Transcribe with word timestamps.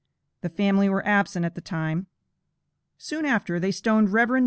The 0.41 0.49
family 0.49 0.89
were 0.89 1.05
absent 1.07 1.45
at 1.45 1.53
the 1.53 1.61
time. 1.61 2.07
Soon 2.97 3.23
after, 3.23 3.59
they 3.59 3.69
stoned 3.71 4.11
Rev. 4.11 4.29
Mr. 4.29 4.39